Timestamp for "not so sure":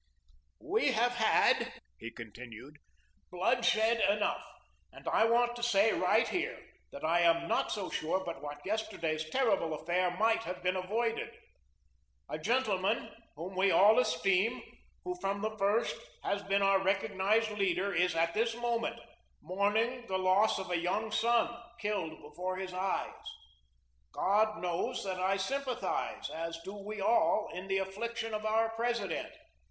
7.47-8.19